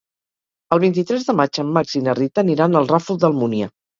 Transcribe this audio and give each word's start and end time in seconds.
El 0.77 0.79
vint-i-tres 0.83 1.27
de 1.27 1.35
maig 1.41 1.59
en 1.65 1.69
Max 1.75 1.93
i 2.01 2.03
na 2.07 2.17
Rita 2.21 2.43
aniran 2.45 2.79
al 2.81 2.91
Ràfol 2.95 3.23
d'Almúnia. 3.25 3.71